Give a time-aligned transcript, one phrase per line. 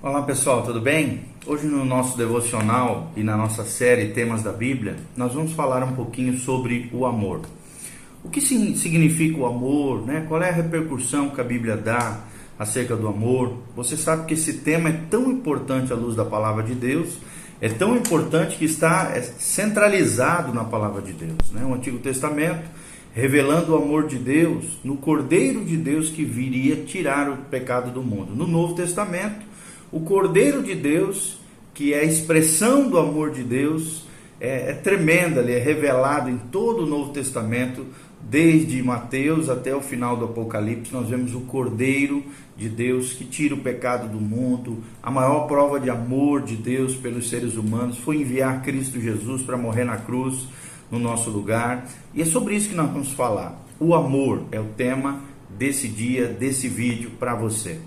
[0.00, 1.22] Olá pessoal, tudo bem?
[1.44, 5.90] Hoje no nosso devocional e na nossa série Temas da Bíblia, nós vamos falar um
[5.90, 7.40] pouquinho sobre o amor.
[8.22, 10.24] O que significa o amor, né?
[10.28, 12.20] Qual é a repercussão que a Bíblia dá
[12.56, 13.58] acerca do amor?
[13.74, 17.18] Você sabe que esse tema é tão importante à luz da palavra de Deus,
[17.60, 21.64] é tão importante que está é, centralizado na palavra de Deus, né?
[21.64, 22.70] O Antigo Testamento
[23.12, 28.00] revelando o amor de Deus no Cordeiro de Deus que viria tirar o pecado do
[28.00, 28.32] mundo.
[28.32, 29.47] No Novo Testamento,
[29.90, 31.38] o Cordeiro de Deus,
[31.72, 34.04] que é a expressão do amor de Deus,
[34.40, 37.86] é, é tremenda, ele é revelado em todo o Novo Testamento,
[38.20, 42.22] desde Mateus até o final do Apocalipse, nós vemos o Cordeiro
[42.56, 44.82] de Deus que tira o pecado do mundo.
[45.02, 49.56] A maior prova de amor de Deus pelos seres humanos foi enviar Cristo Jesus para
[49.56, 50.46] morrer na cruz
[50.90, 51.88] no nosso lugar.
[52.12, 53.64] E é sobre isso que nós vamos falar.
[53.78, 55.20] O amor é o tema
[55.56, 57.78] desse dia, desse vídeo para você.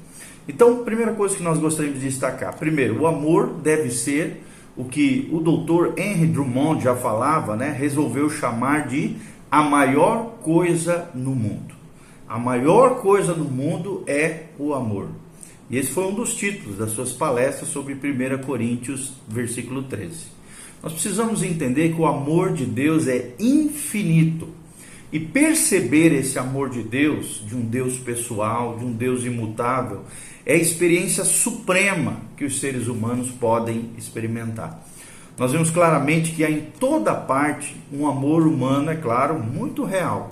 [0.54, 4.44] Então, primeira coisa que nós gostaríamos de destacar: primeiro, o amor deve ser
[4.76, 7.72] o que o doutor Henry Drummond já falava, né?
[7.78, 9.16] Resolveu chamar de
[9.50, 11.74] a maior coisa no mundo.
[12.28, 15.08] A maior coisa no mundo é o amor.
[15.70, 20.28] E esse foi um dos títulos das suas palestras sobre 1 Coríntios, versículo 13.
[20.84, 24.50] Nós precisamos entender que o amor de Deus é infinito.
[25.14, 30.04] E perceber esse amor de Deus, de um Deus pessoal, de um Deus imutável,
[30.46, 34.86] é a experiência suprema que os seres humanos podem experimentar.
[35.38, 40.30] Nós vemos claramente que há em toda parte um amor humano, é claro, muito real,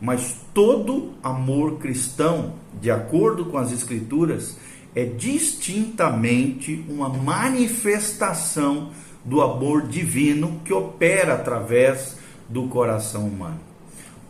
[0.00, 4.56] mas todo amor cristão, de acordo com as Escrituras,
[4.94, 8.90] é distintamente uma manifestação
[9.24, 13.69] do amor divino que opera através do coração humano.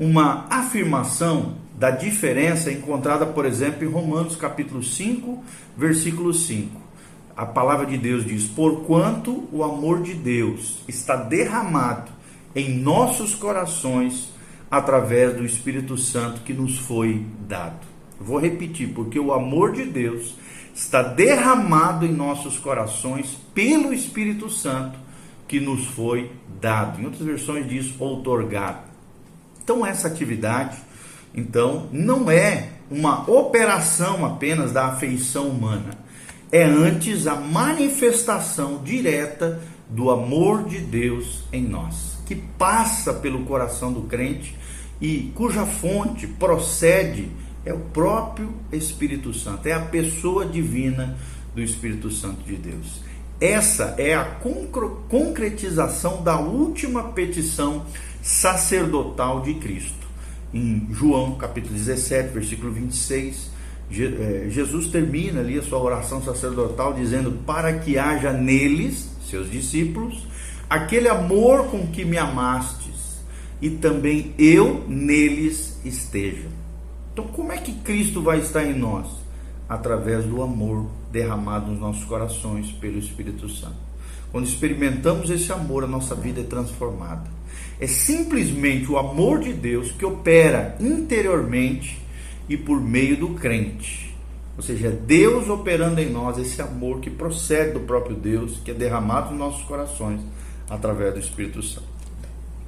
[0.01, 5.45] Uma afirmação da diferença encontrada, por exemplo, em Romanos capítulo 5,
[5.77, 6.81] versículo 5.
[7.37, 12.11] A palavra de Deus diz: "Porquanto o amor de Deus está derramado
[12.57, 14.33] em nossos corações
[14.71, 17.87] através do Espírito Santo que nos foi dado."
[18.19, 20.35] Vou repetir, porque o amor de Deus
[20.75, 24.99] está derramado em nossos corações pelo Espírito Santo
[25.47, 27.03] que nos foi dado.
[27.03, 28.90] Em outras versões diz outorgado.
[29.63, 30.77] Então essa atividade,
[31.35, 35.99] então, não é uma operação apenas da afeição humana.
[36.51, 43.93] É antes a manifestação direta do amor de Deus em nós, que passa pelo coração
[43.93, 44.57] do crente
[45.01, 47.31] e cuja fonte procede
[47.65, 51.17] é o próprio Espírito Santo, é a pessoa divina
[51.55, 53.03] do Espírito Santo de Deus.
[53.41, 54.25] Essa é a
[55.09, 57.87] concretização da última petição
[58.23, 60.07] sacerdotal de Cristo.
[60.53, 63.51] Em João capítulo 17, versículo 26,
[63.93, 70.27] é, Jesus termina ali a sua oração sacerdotal dizendo: Para que haja neles, seus discípulos,
[70.69, 73.23] aquele amor com que me amastes,
[73.63, 76.49] e também eu neles esteja.
[77.15, 79.20] Então, como é que Cristo vai estar em nós?
[79.71, 83.77] Através do amor derramado nos nossos corações pelo Espírito Santo.
[84.33, 87.25] Quando experimentamos esse amor, a nossa vida é transformada.
[87.81, 91.99] É simplesmente o amor de Deus que opera interiormente
[92.49, 94.15] e por meio do crente.
[94.57, 98.73] Ou seja, é Deus operando em nós esse amor que procede do próprio Deus, que
[98.73, 100.21] é derramado nos nossos corações
[100.69, 101.89] através do Espírito Santo.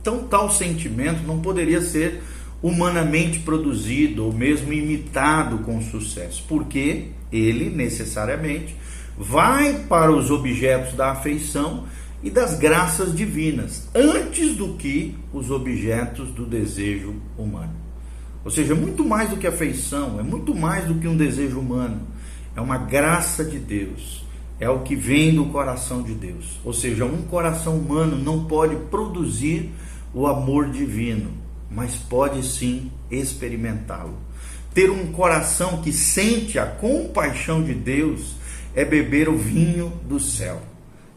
[0.01, 2.23] Então, tal sentimento não poderia ser
[2.63, 8.77] humanamente produzido ou mesmo imitado com sucesso, porque ele necessariamente
[9.19, 11.85] vai para os objetos da afeição
[12.23, 17.75] e das graças divinas, antes do que os objetos do desejo humano.
[18.45, 22.01] Ou seja, muito mais do que afeição, é muito mais do que um desejo humano,
[22.55, 24.25] é uma graça de Deus,
[24.61, 26.61] é o que vem do coração de Deus.
[26.65, 29.71] Ou seja, um coração humano não pode produzir
[30.15, 31.42] o amor divino,
[31.75, 34.19] mas pode sim experimentá-lo.
[34.75, 38.37] Ter um coração que sente a compaixão de Deus
[38.75, 40.63] é beber o vinho do céu.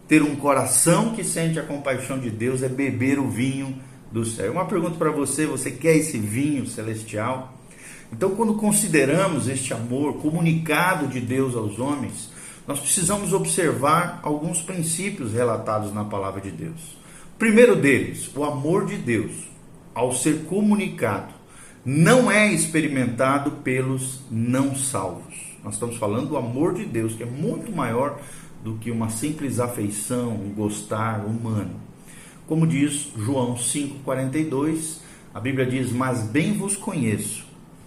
[0.08, 3.80] Ter um coração que sente a compaixão de Deus é beber o vinho
[4.12, 4.52] do céu.
[4.52, 7.54] Uma pergunta para você: você quer esse vinho celestial?
[8.12, 12.30] Então, quando consideramos este amor comunicado de Deus aos homens,
[12.68, 16.98] nós precisamos observar alguns princípios relatados na palavra de Deus.
[17.38, 19.32] Primeiro deles, o amor de Deus
[19.96, 21.34] ao ser comunicado,
[21.86, 25.34] não é experimentado pelos não salvos.
[25.64, 28.20] Nós estamos falando do amor de Deus, que é muito maior
[28.64, 31.80] do que uma simples afeição, um gostar humano.
[32.46, 34.98] Como diz João 5,42,
[35.34, 37.46] a Bíblia diz: Mas bem vos conheço,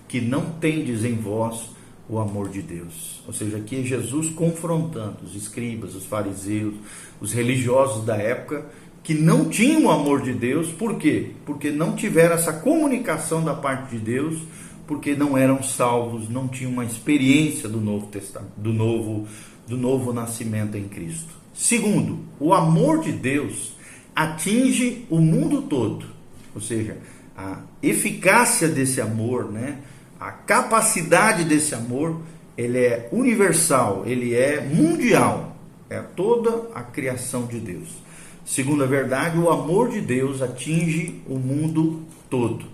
[0.09, 1.71] que não tendes em vós
[2.09, 3.23] o amor de Deus.
[3.27, 6.75] Ou seja, aqui é Jesus confrontando os escribas, os fariseus,
[7.21, 8.67] os religiosos da época
[9.09, 11.31] que não tinham o amor de Deus, por quê?
[11.47, 14.39] Porque não tiveram essa comunicação da parte de Deus,
[14.87, 19.27] porque não eram salvos, não tinham uma experiência do Novo Testamento, do novo,
[19.67, 21.31] do novo nascimento em Cristo.
[21.55, 23.73] Segundo, o amor de Deus
[24.15, 26.05] atinge o mundo todo,
[26.55, 26.99] ou seja,
[27.35, 29.79] a eficácia desse amor, né?
[30.21, 32.21] A capacidade desse amor,
[32.59, 35.57] ele é universal, ele é mundial,
[35.89, 38.07] é toda a criação de Deus.
[38.49, 42.01] Segundo a verdade, o amor de Deus atinge o mundo
[42.31, 42.65] todo.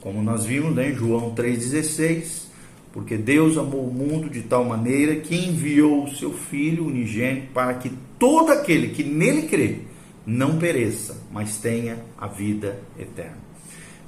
[0.00, 2.46] Como nós vimos né, em João 3,16,
[2.92, 7.74] porque Deus amou o mundo de tal maneira que enviou o seu Filho unigênito para
[7.74, 9.78] que todo aquele que nele crê
[10.26, 13.38] não pereça, mas tenha a vida eterna.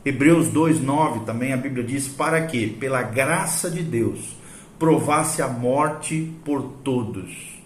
[0.05, 4.37] Hebreus 2,9 também a Bíblia diz: Para que, pela graça de Deus,
[4.81, 7.58] provasse a morte por todos.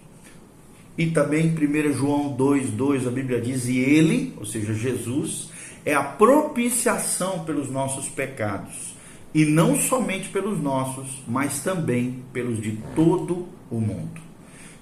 [1.03, 5.51] E também em 1 João 2,2 a Bíblia diz: E ele, ou seja, Jesus,
[5.85, 8.95] é a propiciação pelos nossos pecados.
[9.35, 14.21] E não somente pelos nossos, mas também pelos de todo o mundo.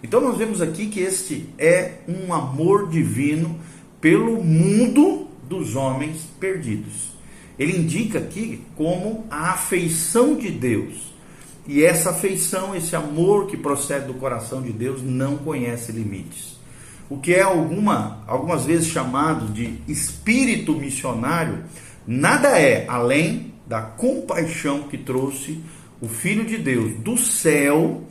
[0.03, 3.59] Então nós vemos aqui que este é um amor divino
[3.99, 7.13] pelo mundo dos homens perdidos.
[7.59, 11.10] Ele indica aqui como a afeição de Deus.
[11.73, 16.59] E essa afeição, esse amor que procede do coração de Deus, não conhece limites.
[17.09, 21.63] O que é alguma, algumas vezes chamado de espírito missionário,
[22.05, 25.61] nada é além da compaixão que trouxe
[26.01, 28.03] o Filho de Deus do céu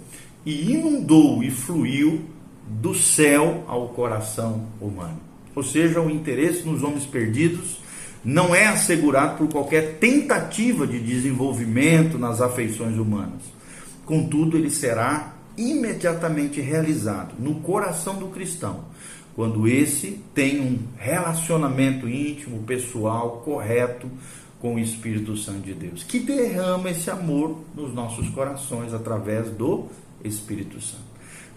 [0.46, 2.22] e inundou e fluiu
[2.66, 5.20] do céu ao coração humano.
[5.54, 7.80] Ou seja, o interesse nos homens perdidos
[8.24, 13.42] não é assegurado por qualquer tentativa de desenvolvimento nas afeições humanas.
[14.06, 18.86] Contudo, ele será imediatamente realizado no coração do cristão,
[19.36, 24.10] quando esse tem um relacionamento íntimo, pessoal, correto
[24.60, 29.88] com o Espírito Santo de Deus, que derrama esse amor nos nossos corações através do
[30.24, 31.10] Espírito Santo.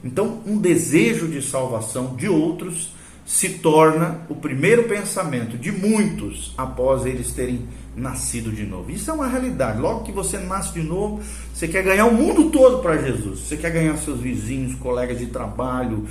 [0.05, 2.93] Então, um desejo de salvação de outros
[3.32, 8.90] se torna o primeiro pensamento de muitos após eles terem nascido de novo.
[8.90, 9.81] Isso é uma realidade.
[9.81, 13.40] Logo que você nasce de novo, você quer ganhar o mundo todo para Jesus.
[13.40, 16.06] Você quer ganhar seus vizinhos, colegas de trabalho.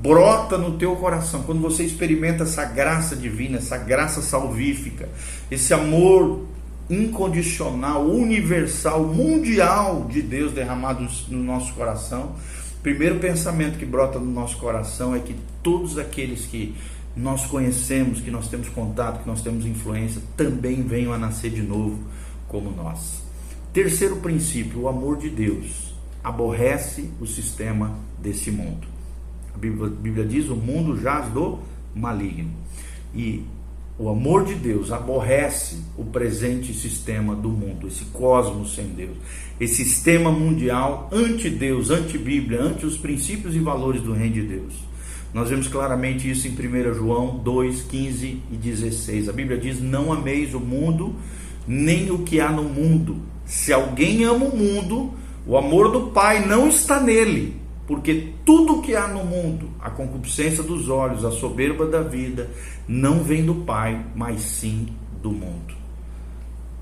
[0.00, 5.08] Brota no teu coração quando você experimenta essa graça divina, essa graça salvífica,
[5.50, 6.44] esse amor
[6.88, 12.36] incondicional, universal, mundial de Deus derramado no nosso coração
[12.82, 16.74] primeiro pensamento que brota no nosso coração é que todos aqueles que
[17.16, 21.62] nós conhecemos, que nós temos contato, que nós temos influência, também venham a nascer de
[21.62, 21.98] novo
[22.48, 23.22] como nós.
[23.72, 28.86] Terceiro princípio, o amor de Deus aborrece o sistema desse mundo.
[29.54, 31.58] A Bíblia, a Bíblia diz: o mundo jaz do
[31.94, 32.50] maligno.
[33.14, 33.44] E
[34.00, 39.14] o amor de Deus aborrece o presente sistema do mundo, esse cosmos sem Deus,
[39.60, 44.72] esse sistema mundial anti-Deus, anti-Bíblia, anti os princípios e valores do reino de Deus.
[45.34, 49.28] Nós vemos claramente isso em 1 João 2, 15 e 16.
[49.28, 51.14] A Bíblia diz: Não ameis o mundo,
[51.68, 53.18] nem o que há no mundo.
[53.44, 55.12] Se alguém ama o mundo,
[55.46, 57.59] o amor do Pai não está nele
[57.90, 62.48] porque tudo que há no mundo, a concupiscência dos olhos, a soberba da vida,
[62.86, 64.86] não vem do Pai, mas sim
[65.20, 65.74] do mundo.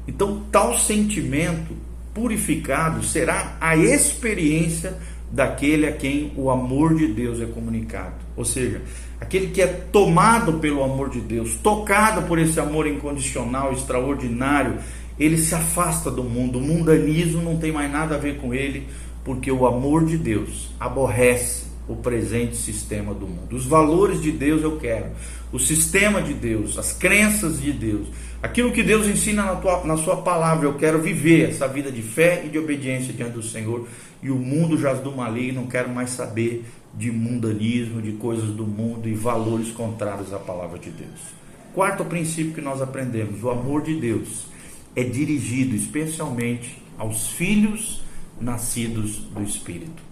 [0.07, 1.75] Então, tal sentimento
[2.13, 4.99] purificado será a experiência
[5.33, 8.17] daquele a quem o amor de Deus é comunicado.
[8.37, 8.83] Ou seja,
[9.19, 14.75] aquele que é tomado pelo amor de Deus, tocado por esse amor incondicional, extraordinário,
[15.19, 16.59] ele se afasta do mundo.
[16.59, 18.87] O mundanismo não tem mais nada a ver com ele
[19.29, 23.55] porque o amor de Deus aborrece o presente sistema do mundo.
[23.55, 25.11] Os valores de Deus eu quero,
[25.53, 28.09] o sistema de Deus, as crenças de Deus,
[28.43, 32.01] aquilo que Deus ensina na, tua, na sua palavra, eu quero viver essa vida de
[32.01, 33.87] fé e de obediência diante do Senhor.
[34.23, 38.65] E o mundo jaz do maligno, não quero mais saber de mundanismo, de coisas do
[38.65, 41.21] mundo e valores contrários à palavra de Deus.
[41.75, 44.47] Quarto princípio que nós aprendemos: o amor de Deus
[44.97, 48.08] é dirigido especialmente aos filhos
[48.41, 50.03] nascidos do Espírito.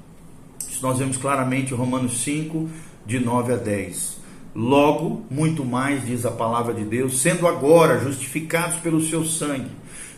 [0.68, 2.68] Isso nós vemos claramente em Romanos 5,
[3.06, 4.16] de 9 a 10.
[4.54, 9.70] Logo, muito mais, diz a palavra de Deus, sendo agora justificados pelo seu sangue,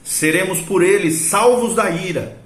[0.04, 2.38] seremos por ele salvos da ira.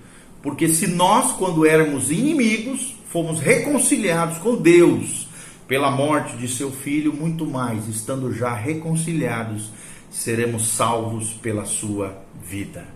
[0.43, 5.29] Porque se nós, quando éramos inimigos, fomos reconciliados com Deus
[5.69, 9.71] pela morte de seu filho, muito mais, estando já reconciliados,
[10.11, 12.87] seremos salvos pela sua vida.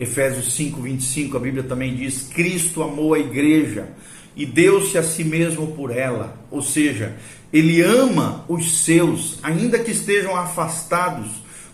[0.00, 3.88] Efésios 5, 25, a Bíblia também diz: Cristo amou a igreja
[4.36, 6.38] e deu-se a si mesmo por ela.
[6.50, 7.16] Ou seja,
[7.52, 11.28] ele ama os seus, ainda que estejam afastados,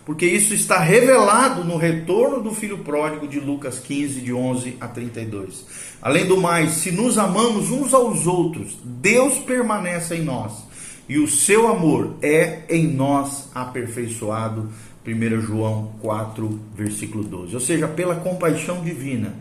[0.05, 4.87] porque isso está revelado no retorno do filho pródigo de Lucas 15, de 11 a
[4.87, 5.65] 32.
[6.01, 10.65] Além do mais, se nos amamos uns aos outros, Deus permanece em nós
[11.07, 14.69] e o seu amor é em nós aperfeiçoado.
[15.05, 17.53] 1 João 4, versículo 12.
[17.53, 19.35] Ou seja, pela compaixão divina.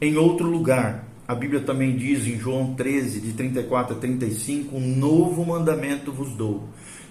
[0.00, 4.96] Em outro lugar, a Bíblia também diz em João 13, de 34 a 35: Um
[4.96, 6.68] novo mandamento vos dou,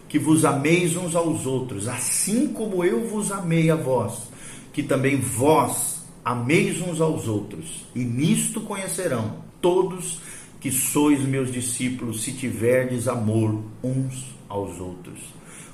[0.08, 4.30] que vos ameis uns aos outros, assim como eu vos amei a vós,
[4.72, 7.86] que também vós ameis uns aos outros.
[7.96, 10.22] E nisto conhecerão todos
[10.62, 15.20] que sois meus discípulos, se tiverdes amor uns aos outros.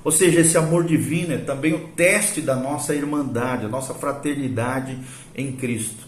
[0.04, 4.98] Ou seja, esse amor divino é também o teste da nossa irmandade, a nossa fraternidade
[5.36, 6.08] em Cristo.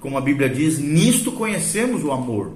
[0.00, 2.52] Como a Bíblia diz, nisto conhecemos o amor,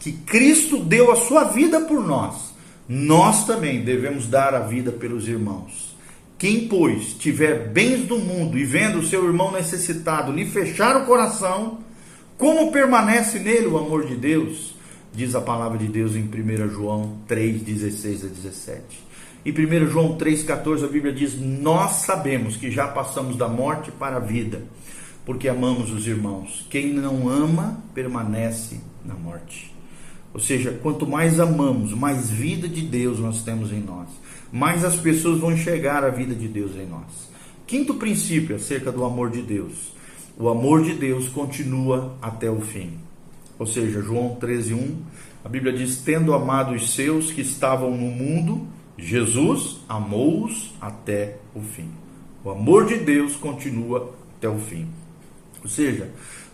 [0.00, 2.54] que Cristo deu a sua vida por nós.
[2.88, 5.96] Nós também devemos dar a vida pelos irmãos.
[6.38, 11.04] Quem, pois, tiver bens do mundo e vendo o seu irmão necessitado lhe fechar o
[11.04, 11.80] coração,
[12.36, 14.78] como permanece nele o amor de Deus?
[15.12, 19.07] diz a palavra de Deus em 1 João 3, 16 a 17.
[19.48, 24.16] Em 1 João 3,14 a Bíblia diz: Nós sabemos que já passamos da morte para
[24.16, 24.62] a vida,
[25.24, 26.66] porque amamos os irmãos.
[26.68, 29.74] Quem não ama permanece na morte.
[30.34, 34.08] Ou seja, quanto mais amamos, mais vida de Deus nós temos em nós,
[34.52, 37.30] mais as pessoas vão enxergar a vida de Deus em nós.
[37.66, 39.94] Quinto princípio acerca do amor de Deus:
[40.38, 42.98] o amor de Deus continua até o fim.
[43.58, 44.96] Ou seja, João 13:1,
[45.42, 51.60] a Bíblia diz: "Tendo amado os seus que estavam no mundo, Jesus amou-os até o
[51.60, 51.88] fim."
[52.44, 54.86] O amor de Deus continua até o fim.
[55.62, 56.10] Ou seja,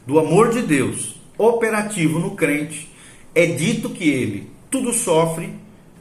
[0.07, 2.91] do amor de Deus operativo no crente,
[3.35, 5.51] é dito que ele tudo sofre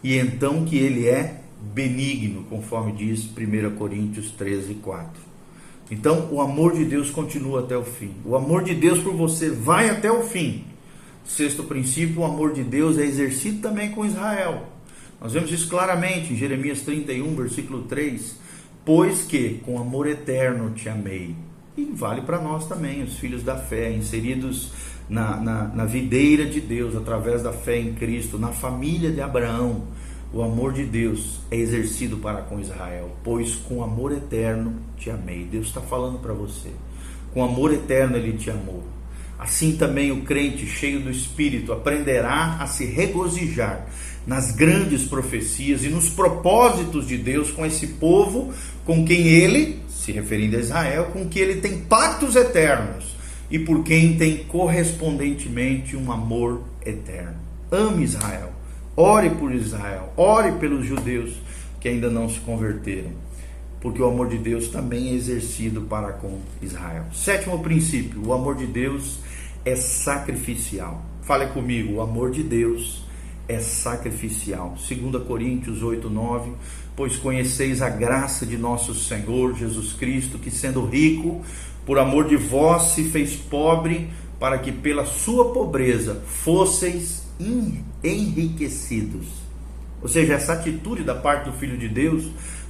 [0.04, 5.22] e então que ele é benigno, conforme diz 1 Coríntios 13, 4.
[5.90, 8.14] Então, o amor de Deus continua até o fim.
[8.26, 10.66] O amor de Deus por você vai até o fim.
[11.24, 14.73] Sexto princípio, o amor de Deus é exercido também com Israel.
[15.24, 18.38] Nós vemos isso claramente em Jeremias 31, versículo 3.
[18.84, 21.34] Pois que com amor eterno te amei.
[21.78, 24.74] E vale para nós também, os filhos da fé, inseridos
[25.08, 29.86] na, na, na videira de Deus, através da fé em Cristo, na família de Abraão.
[30.34, 35.46] O amor de Deus é exercido para com Israel, pois com amor eterno te amei.
[35.46, 36.70] Deus está falando para você.
[37.34, 38.84] Com amor eterno ele te amou.
[39.40, 43.88] Assim também o crente cheio do Espírito aprenderá a se regozijar
[44.26, 48.54] nas grandes profecias e nos propósitos de Deus com esse povo
[48.86, 53.16] com quem ele, se referindo a Israel, com quem ele tem pactos eternos
[53.50, 57.36] e por quem tem correspondentemente um amor eterno.
[57.72, 58.52] Ame Israel,
[58.96, 61.34] ore por Israel, ore pelos judeus
[61.80, 63.24] que ainda não se converteram
[63.84, 67.04] porque o amor de Deus também é exercido para com Israel.
[67.14, 69.20] Sétimo princípio: o amor de Deus
[69.66, 71.04] é sacrificial.
[71.22, 73.04] Fale comigo, o amor de Deus
[73.48, 74.78] é sacrificial.
[74.88, 76.52] 2 Coríntios 8, 9.
[76.96, 81.44] Pois conheceis a graça de nosso Senhor Jesus Cristo, que sendo rico,
[81.86, 84.10] por amor de vós se fez pobre,
[84.40, 87.24] para que pela sua pobreza fosseis
[88.04, 89.28] enriquecidos.
[90.02, 92.26] Ou seja, essa atitude da parte do Filho de Deus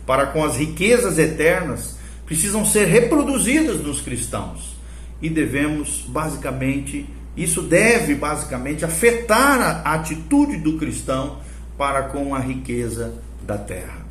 [0.06, 4.76] para com as riquezas eternas precisam ser reproduzidas nos cristãos.
[5.22, 11.38] E devemos, basicamente, isso deve basicamente afetar a atitude do cristão
[11.78, 14.06] para com a riqueza da terra.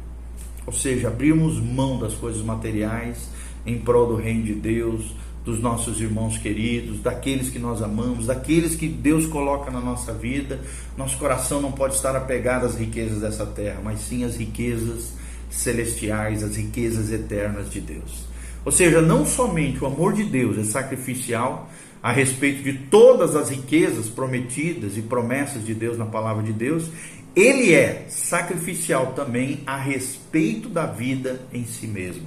[0.67, 3.29] Ou seja, abrirmos mão das coisas materiais
[3.65, 5.15] em prol do reino de Deus,
[5.45, 10.61] dos nossos irmãos queridos, daqueles que nós amamos, daqueles que Deus coloca na nossa vida.
[10.97, 15.13] Nosso coração não pode estar apegado às riquezas dessa terra, mas sim às riquezas
[15.51, 18.27] celestiais, as riquezas eternas de Deus.
[18.65, 21.69] Ou seja, não somente o amor de Deus é sacrificial
[22.03, 26.91] a respeito de todas as riquezas prometidas e promessas de Deus na palavra de Deus,
[27.35, 32.27] ele é sacrificial também a respeito da vida em si mesmo.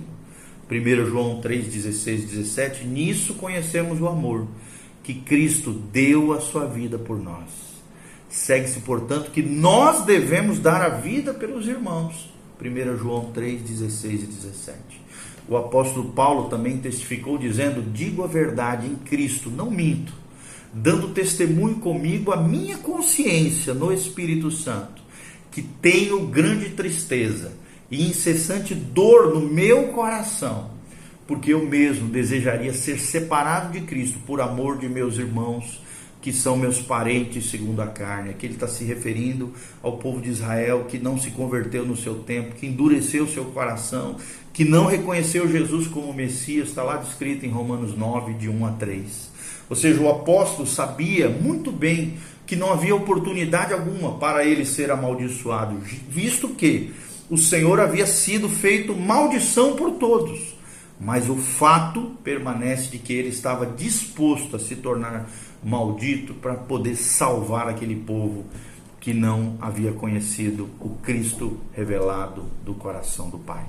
[0.72, 4.48] 1 João 3, 16 17, nisso conhecemos o amor,
[5.03, 7.75] que Cristo deu a sua vida por nós.
[8.29, 12.34] Segue-se, portanto, que nós devemos dar a vida pelos irmãos.
[12.60, 15.05] 1 João 3, 16 e 17.
[15.48, 20.14] O apóstolo Paulo também testificou dizendo: Digo a verdade em Cristo, não minto,
[20.74, 25.04] dando testemunho comigo a minha consciência no Espírito Santo,
[25.52, 27.54] que tenho grande tristeza
[27.90, 30.72] e incessante dor no meu coração,
[31.28, 35.80] porque eu mesmo desejaria ser separado de Cristo por amor de meus irmãos
[36.25, 38.32] que são meus parentes segundo a carne.
[38.32, 39.53] Aqui ele está se referindo
[39.84, 44.15] ao povo de Israel que não se converteu no seu tempo, que endureceu seu coração,
[44.51, 48.72] que não reconheceu Jesus como Messias, está lá descrito em Romanos 9, de 1 a
[48.72, 49.29] 3.
[49.70, 52.17] Ou seja, o apóstolo sabia muito bem
[52.48, 55.77] que não havia oportunidade alguma para ele ser amaldiçoado,
[56.10, 56.91] visto que
[57.29, 60.55] o Senhor havia sido feito maldição por todos.
[61.00, 65.29] Mas o fato permanece de que ele estava disposto a se tornar
[65.66, 68.46] maldito para poder salvar aquele povo
[69.00, 73.66] que não havia conhecido o Cristo revelado do coração do Pai.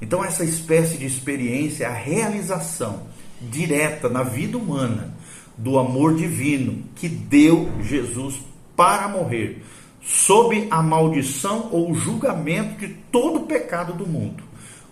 [0.00, 3.02] Então, essa espécie de experiência é a realização
[3.40, 5.14] direta na vida humana
[5.58, 8.40] do amor divino que deu Jesus
[8.76, 9.62] para morrer,
[10.02, 14.42] sob a maldição ou julgamento de todo o pecado do mundo.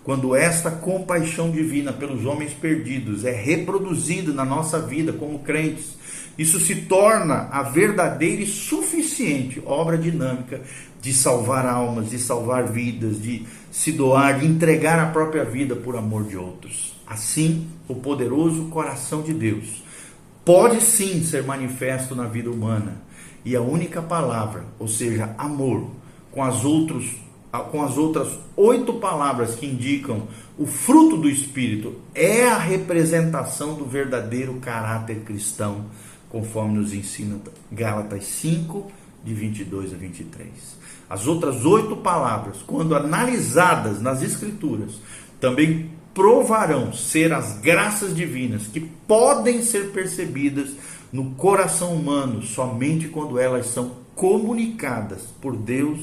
[0.03, 5.97] Quando esta compaixão divina pelos homens perdidos é reproduzida na nossa vida como crentes,
[6.39, 10.61] isso se torna a verdadeira e suficiente obra dinâmica
[11.01, 15.97] de salvar almas, de salvar vidas, de se doar, de entregar a própria vida por
[15.97, 16.95] amor de outros.
[17.05, 19.83] Assim, o poderoso coração de Deus
[20.45, 23.01] pode sim ser manifesto na vida humana.
[23.43, 25.89] E a única palavra, ou seja, amor,
[26.31, 27.17] com as, outros,
[27.69, 33.83] com as outras oito palavras que indicam o fruto do Espírito, é a representação do
[33.83, 35.83] verdadeiro caráter cristão
[36.29, 37.37] conforme nos ensina
[37.71, 38.91] Gálatas 5,
[39.23, 40.49] de 22 a 23.
[41.09, 45.01] As outras oito palavras, quando analisadas nas Escrituras,
[45.39, 50.69] também provarão ser as graças divinas que podem ser percebidas
[51.11, 55.99] no coração humano somente quando elas são comunicadas por Deus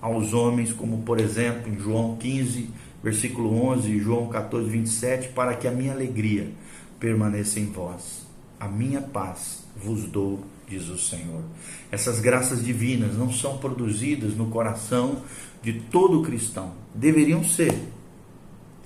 [0.00, 2.70] aos homens, como por exemplo em João 15,
[3.02, 6.50] versículo 11 e João 14, 27, para que a minha alegria
[6.98, 8.26] permaneça em vós,
[8.58, 11.42] a minha paz vos dou, diz o Senhor.
[11.90, 15.22] Essas graças divinas não são produzidas no coração
[15.62, 16.72] de todo cristão.
[16.94, 17.74] Deveriam ser,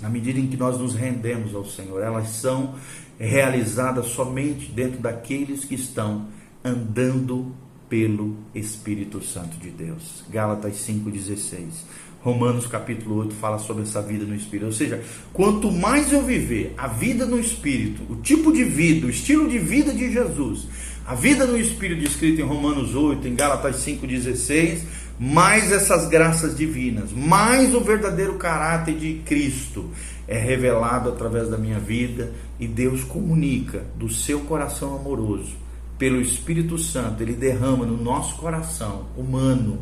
[0.00, 2.02] na medida em que nós nos rendemos ao Senhor.
[2.02, 2.74] Elas são
[3.18, 6.28] realizadas somente dentro daqueles que estão
[6.64, 7.54] andando
[7.88, 10.24] pelo Espírito Santo de Deus.
[10.30, 11.84] Gálatas 5,16.
[12.22, 14.66] Romanos capítulo 8 fala sobre essa vida no Espírito.
[14.66, 19.10] Ou seja, quanto mais eu viver a vida no Espírito, o tipo de vida, o
[19.10, 20.68] estilo de vida de Jesus,
[21.04, 24.82] a vida no Espírito descrita em Romanos 8, em Gálatas 5,16,
[25.18, 29.90] mais essas graças divinas, mais o verdadeiro caráter de Cristo
[30.28, 35.56] é revelado através da minha vida e Deus comunica do seu coração amoroso,
[35.98, 39.80] pelo Espírito Santo, ele derrama no nosso coração humano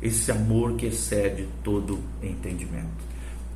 [0.00, 3.06] esse amor que excede todo entendimento.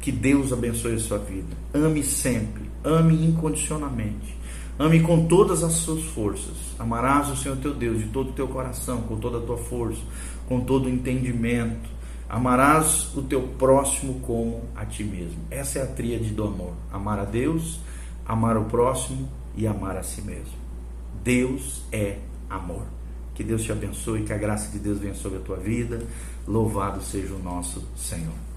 [0.01, 1.57] Que Deus abençoe a sua vida.
[1.75, 4.39] Ame sempre, ame incondicionalmente.
[4.79, 6.57] Ame com todas as suas forças.
[6.79, 10.01] Amarás o Senhor teu Deus de todo o teu coração, com toda a tua força,
[10.49, 11.87] com todo o entendimento.
[12.27, 15.39] Amarás o teu próximo como a ti mesmo.
[15.51, 17.79] Essa é a tríade do amor: amar a Deus,
[18.25, 20.55] amar o próximo e amar a si mesmo.
[21.23, 22.17] Deus é
[22.49, 23.00] amor.
[23.35, 26.03] Que Deus te abençoe, que a graça de Deus venha sobre a tua vida.
[26.47, 28.50] Louvado seja o nosso Senhor.